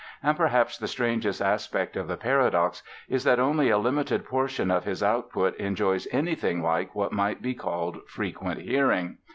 And 0.23 0.35
perhaps 0.35 0.79
the 0.79 0.87
strangest 0.87 1.43
aspect 1.43 1.95
of 1.95 2.07
the 2.07 2.17
paradox 2.17 2.81
is 3.07 3.23
that 3.25 3.39
only 3.39 3.69
a 3.69 3.77
limited 3.77 4.25
portion 4.25 4.71
of 4.71 4.83
his 4.83 5.03
output 5.03 5.55
enjoys 5.57 6.07
anything 6.11 6.63
like 6.63 6.95
what 6.95 7.13
might 7.13 7.39
be 7.39 7.53
called 7.53 7.99
frequent 8.09 8.61
hearing. 8.61 9.19